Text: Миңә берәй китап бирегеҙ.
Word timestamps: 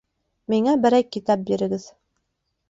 Миңә 0.53 0.73
берәй 0.85 1.05
китап 1.17 1.45
бирегеҙ. 1.51 1.87